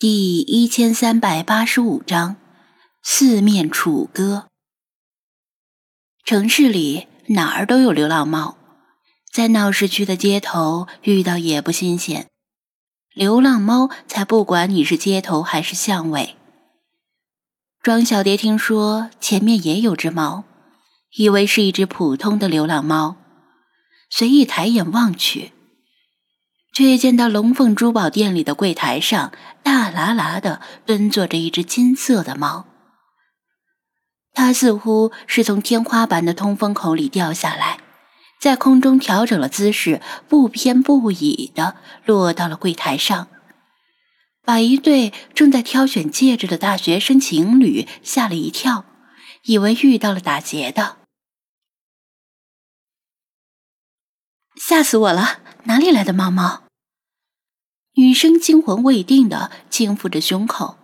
[0.00, 2.36] 第一千三百八十五章
[3.02, 4.46] 四面楚歌。
[6.24, 8.56] 城市里哪儿都有流浪猫，
[9.32, 12.28] 在闹市区的街头遇到也不新鲜。
[13.12, 16.36] 流浪猫才不管你是街头还是巷尾。
[17.82, 20.44] 庄小蝶听说前面也有只猫，
[21.16, 23.16] 以为是一只普通的流浪猫，
[24.08, 25.50] 随意抬眼望去。
[26.78, 29.32] 却见到龙凤珠宝店里的柜台上，
[29.64, 32.68] 大喇喇的蹲坐着一只金色的猫。
[34.32, 37.80] 它似乎是从天花板的通风口里掉下来，
[38.38, 41.74] 在空中调整了姿势，不偏不倚的
[42.04, 43.26] 落到了柜台上，
[44.44, 48.84] 把一对正在挑选戒指的大学生情侣吓了一跳，
[49.42, 50.98] 以为遇到了打劫的。
[54.54, 55.40] 吓死我了！
[55.64, 56.67] 哪里来的猫猫？
[57.98, 60.78] 女生惊魂未定的轻抚着胸口，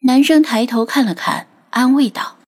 [0.00, 2.38] 男生抬头看了看，安慰道：“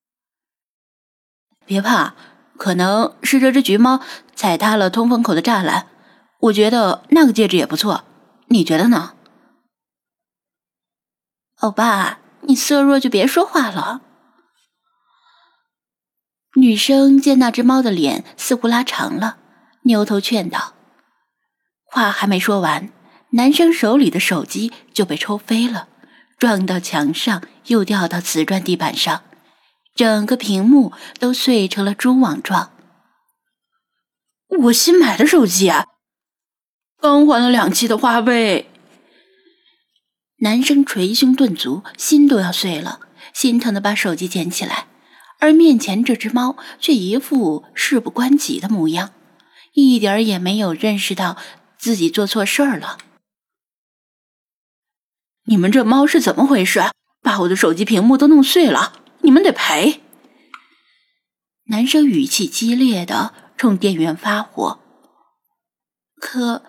[1.65, 2.17] 别怕，
[2.56, 4.01] 可能是这只橘猫
[4.34, 5.87] 踩塌了通风口的栅栏。
[6.41, 8.03] 我觉得那个戒指也不错，
[8.48, 9.15] 你觉得呢？”
[11.62, 14.00] 欧巴，你色弱就别说话了。
[16.56, 19.39] 女生见那只猫的脸似乎拉长了，
[19.83, 20.75] 扭头劝道
[21.87, 22.91] ：“话还没说完。”
[23.35, 25.89] 男生手里的手机就被抽飞了，
[26.39, 29.25] 撞到墙上，又掉到瓷砖地板上，
[29.97, 32.71] 整个屏幕都碎成了蛛网状。
[34.67, 35.87] 我新买的手机啊，
[37.01, 38.71] 刚还了两期的话费。
[40.39, 43.01] 男生捶胸顿足，心都要碎了，
[43.33, 44.87] 心疼的把手机捡起来，
[45.41, 49.11] 而面前这只猫却一副事不关己的模样，
[49.73, 51.37] 一点也没有认识到
[51.77, 52.99] 自己做错事儿了。
[55.47, 56.83] 你们这猫是怎么回事？
[57.23, 60.00] 把我的手机屏幕都弄碎了，你们得赔！
[61.67, 64.78] 男生语气激烈的冲店员发火。
[66.21, 66.62] 可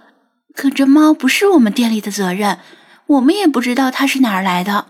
[0.54, 2.60] 可这猫不是我们店里的责任，
[3.08, 4.88] 我们也不知道它是哪儿来的。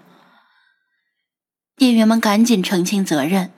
[1.76, 3.52] 店员们赶紧澄清责任，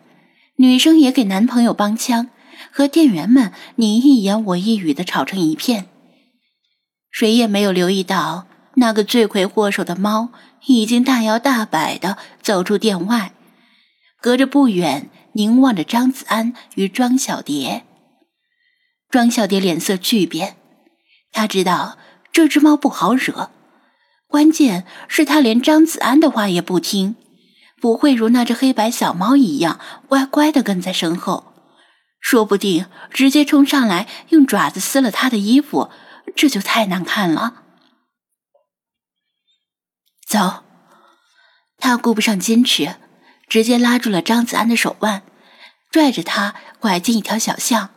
[0.58, 2.30] 女生也给男朋友帮腔，
[2.72, 5.88] 和店员们你一言我一语的吵成一片。
[7.12, 8.47] 谁也没有留意到。
[8.80, 10.30] 那个罪魁祸首的猫
[10.68, 13.34] 已经大摇大摆的走出店外，
[14.22, 17.84] 隔着不远凝望着张子安与庄小蝶。
[19.10, 20.58] 庄小蝶脸色巨变，
[21.32, 21.98] 他知道
[22.32, 23.50] 这只猫不好惹，
[24.28, 27.16] 关键是他连张子安的话也不听，
[27.82, 31.54] 不会如那只黑白小猫一样乖乖的跟在身后，
[32.20, 35.90] 说不定直接冲上来用爪子撕了他的衣服，
[36.36, 37.64] 这就太难看了。
[40.28, 40.66] 走，
[41.78, 42.98] 他顾不上矜持，
[43.48, 45.24] 直接拉住了张子安的手腕，
[45.90, 47.92] 拽着他拐进一条小巷。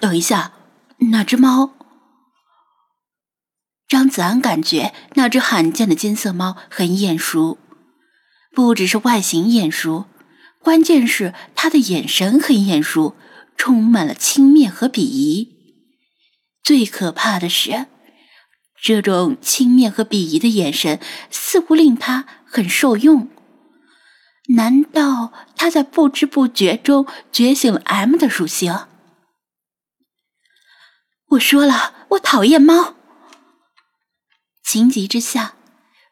[0.00, 0.54] 等一下，
[1.12, 1.72] 那只猫。
[3.86, 7.58] 张子安感觉那只罕见的金色猫很眼熟，
[8.52, 10.06] 不只是外形眼熟，
[10.58, 13.16] 关键是他的眼神很眼熟，
[13.56, 15.84] 充满了轻蔑和鄙夷。
[16.64, 17.86] 最可怕的是。
[18.80, 21.00] 这种轻蔑和鄙夷的眼神
[21.30, 23.28] 似乎令他很受用。
[24.54, 28.86] 难道他在不知不觉中觉醒了 M 的属性？
[31.30, 32.94] 我说了，我讨厌猫。
[34.62, 35.54] 情急之下，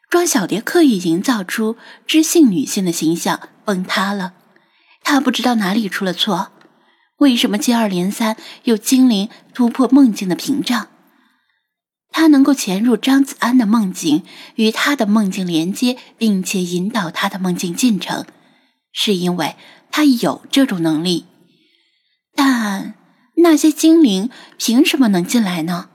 [0.09, 4.33] 庄小蝶刻意营造出知性女性的形象崩塌了。
[5.03, 6.51] 她不知道哪里出了错，
[7.17, 10.89] 为什么接二连三有精灵突破梦境的屏障？
[12.17, 14.23] 他能够潜入张子安的梦境，
[14.55, 18.25] 与他的梦境连接，并且引导他的梦境进程，
[18.91, 19.55] 是因为
[19.91, 21.27] 他有这种能力。
[22.33, 22.95] 但
[23.35, 25.89] 那些精灵凭什么能进来呢？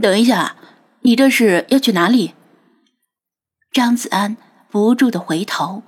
[0.00, 0.54] 等一下，
[1.00, 2.34] 你这是要去哪里？
[3.72, 4.36] 张子安
[4.70, 5.82] 不住的回头，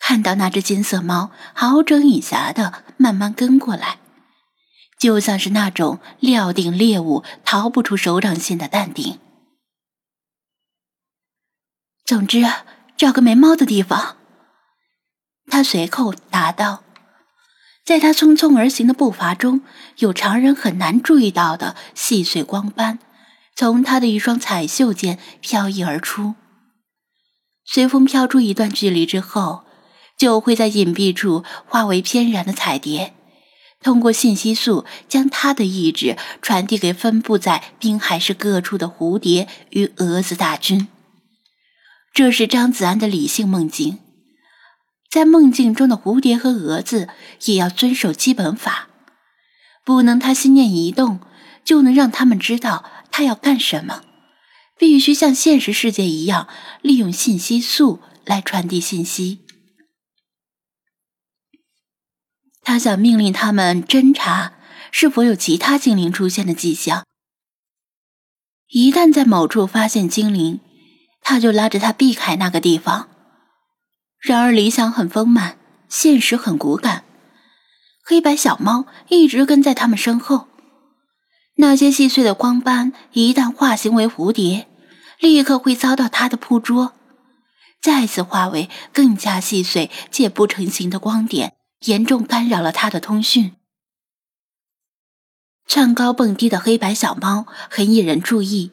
[0.00, 4.00] 看到那只金色猫好整以暇的慢慢跟过来。
[4.98, 9.18] 就像是那种料定猎物逃不出手掌心的淡定。
[12.04, 12.44] 总之，
[12.96, 14.16] 找个没猫的地方。
[15.48, 16.84] 他随口答道，
[17.84, 19.62] 在他匆匆而行的步伐中，
[19.98, 23.00] 有常人很难注意到的细碎光斑，
[23.56, 26.36] 从他的一双彩袖间飘逸而出，
[27.64, 29.64] 随风飘出一段距离之后，
[30.16, 33.15] 就会在隐蔽处化为翩然的彩蝶。
[33.86, 40.88] 通过信息素将他的意志传递给分布在滨海市各处的蝴蝶与蛾子大军。
[42.12, 43.98] 这是张子安的理性梦境，
[45.08, 47.08] 在梦境中的蝴蝶和蛾子
[47.44, 48.88] 也要遵守基本法，
[49.84, 51.20] 不能他心念一动
[51.64, 54.02] 就能让他们知道他要干什么，
[54.76, 56.48] 必须像现实世界一样
[56.82, 59.45] 利用信息素来传递信息。
[62.66, 64.54] 他想命令他们侦查
[64.90, 67.04] 是否有其他精灵出现的迹象。
[68.66, 70.58] 一旦在某处发现精灵，
[71.20, 73.08] 他就拉着他避开那个地方。
[74.18, 75.56] 然而理想很丰满，
[75.88, 77.04] 现实很骨感。
[78.04, 80.48] 黑白小猫一直跟在他们身后。
[81.58, 84.66] 那些细碎的光斑一旦化形为蝴蝶，
[85.20, 86.94] 立刻会遭到他的捕捉，
[87.80, 91.52] 再次化为更加细碎且不成形的光点。
[91.84, 93.52] 严重干扰了他的通讯。
[95.66, 98.70] 窜高蹦低的黑白小猫很引人注意，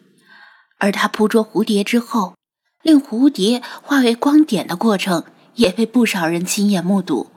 [0.77, 2.35] 而它捕捉蝴蝶之后，
[2.83, 7.31] 令蝴蝶化为光点的过程也被不少人亲眼目睹。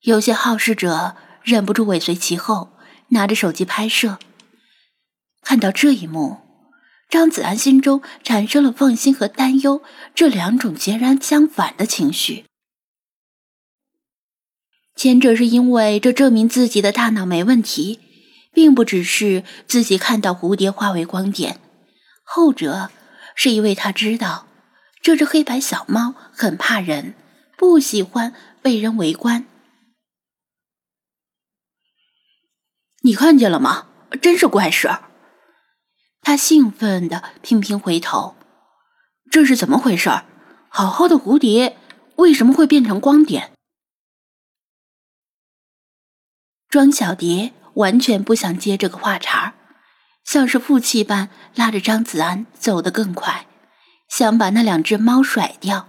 [0.00, 2.70] 有些好事者忍不住尾随其后，
[3.08, 4.18] 拿着手机拍摄。
[5.42, 6.38] 看到这一幕，
[7.10, 9.82] 张子安心中产生了放心和担忧
[10.14, 12.45] 这两种截然相反的情绪。
[14.96, 18.00] 前者是因为这证明自己的大脑没问题，
[18.54, 21.56] 并不只是自己看到蝴蝶化为光点；
[22.24, 22.88] 后者
[23.34, 24.46] 是因为他知道
[25.02, 27.14] 这只黑白小猫很怕人，
[27.58, 28.32] 不喜欢
[28.62, 29.46] 被人围观。
[33.02, 33.88] 你看见了吗？
[34.22, 35.10] 真是怪事儿！
[36.22, 38.34] 他兴奋的频频回头，
[39.30, 40.10] 这是怎么回事？
[40.70, 41.76] 好好的蝴蝶
[42.16, 43.52] 为什么会变成光点？
[46.76, 49.54] 庄小蝶完全不想接这个话茬儿
[50.26, 53.46] 像是负气般拉着张子安走得更快，
[54.10, 55.88] 想把那两只猫甩掉。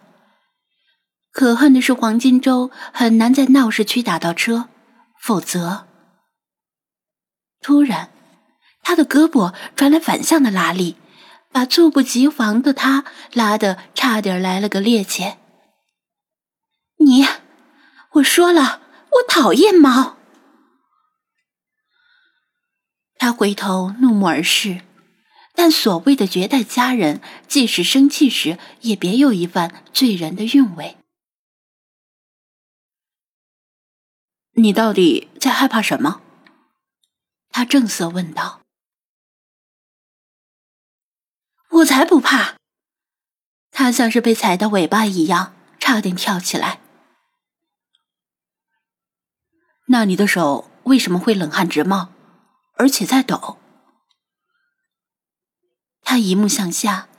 [1.33, 4.69] 可恨的是，黄金周很难在闹市区打到车，
[5.19, 5.87] 否则……
[7.61, 8.09] 突然，
[8.81, 10.95] 他的胳膊传来反向的拉力，
[11.51, 15.35] 把猝不及防的他拉得差点来了个趔趄。
[16.99, 17.27] 你，
[18.13, 18.79] 我说了，
[19.09, 20.15] 我讨厌猫。
[23.27, 24.83] 他回头怒目而视，
[25.53, 30.95] 但所谓的绝代佳人，即使生气时，也别有一番醉人的韵味。
[34.53, 36.21] 你到底在害怕什么？
[37.49, 38.61] 他正色问道。
[41.71, 42.55] 我才不怕！
[43.71, 46.79] 他像是被踩到尾巴一样，差点跳起来。
[49.87, 52.13] 那你的手为什么会冷汗直冒？
[52.77, 53.59] 而且在抖，
[56.01, 57.09] 他一目向下，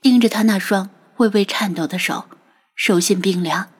[0.00, 2.28] 盯着他那双微微颤抖的手，
[2.74, 3.70] 手心冰凉。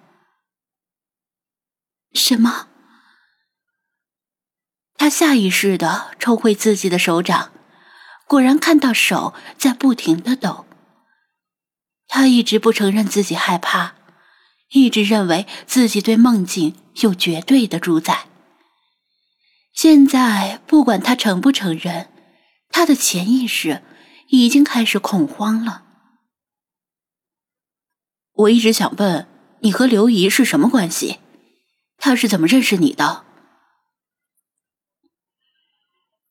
[2.13, 2.69] 什么？
[4.97, 7.53] 他下意识的抽回自己的手掌，
[8.27, 10.67] 果然看到手在不停的抖。
[12.07, 13.95] 他一直不承认自己害怕，
[14.69, 18.29] 一直认为自己对梦境有绝对的主宰。
[19.85, 22.09] 现在不管他承不承认，
[22.71, 23.83] 他的潜意识
[24.29, 25.83] 已经开始恐慌了。
[28.33, 29.29] 我一直想问
[29.61, 31.19] 你和刘姨是什么关系？
[31.99, 33.25] 他是怎么认识你的？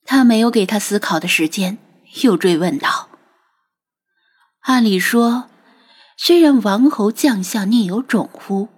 [0.03, 1.77] 他没有给他思考的时间，
[2.23, 3.09] 又追问道
[4.65, 5.47] ：“按理说，
[6.17, 8.69] 虽然王侯将相宁有种乎？”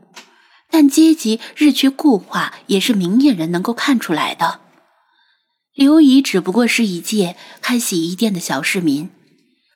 [0.70, 4.60] 但阶级日趋固化，也是明眼人能够看出来的。
[5.76, 9.10] 刘姨只不过是一介开洗衣店的小市民，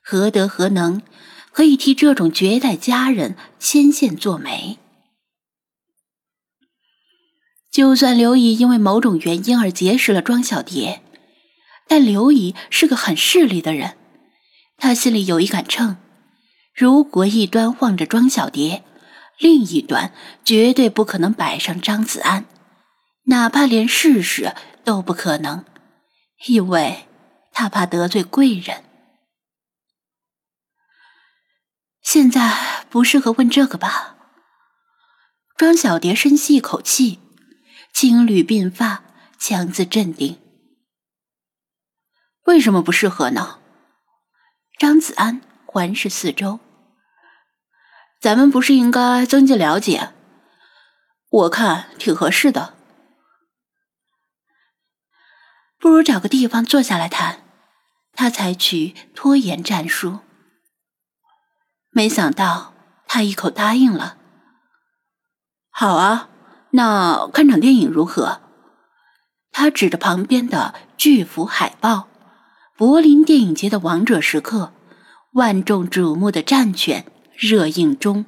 [0.02, 1.02] 何德何能
[1.52, 4.78] 可以替这种绝代佳人牵线做媒？
[7.70, 11.02] 就算刘姨因为某种原因而结识了庄小蝶，
[11.86, 13.98] 但刘姨是个很势利的人，
[14.78, 15.98] 她心里有一杆秤，
[16.74, 18.84] 如果一端晃着庄小蝶。
[19.38, 20.14] 另一端
[20.44, 22.46] 绝对不可能摆上张子安，
[23.28, 24.54] 哪怕连试试
[24.84, 25.64] 都不可能，
[26.48, 27.08] 因为
[27.52, 28.84] 他怕得罪贵人。
[32.02, 34.16] 现在不适合问这个吧？
[35.58, 37.20] 庄小蝶深吸一口气，
[37.94, 39.04] 青缕鬓发，
[39.38, 40.40] 强自镇定。
[42.46, 43.60] 为什么不适合呢？
[44.78, 46.62] 张子安环视四周。
[48.22, 50.14] 咱们不是应该增进了解？
[51.30, 52.79] 我看挺合适的。
[55.80, 57.44] 不如找个地方坐下来谈。
[58.14, 60.20] 他采取拖延战术。
[61.92, 62.74] 没想到
[63.08, 64.18] 他一口答应了。
[65.70, 66.30] 好啊，
[66.72, 68.42] 那看场电影如何？
[69.52, 72.08] 他指着旁边的巨幅海报
[72.78, 74.74] ：“柏林电影节的王者时刻，
[75.34, 77.06] 万众瞩目的战犬
[77.36, 78.26] 热映中。”